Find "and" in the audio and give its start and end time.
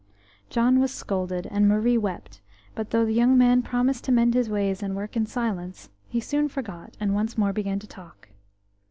1.51-1.67, 4.81-4.95, 6.99-7.13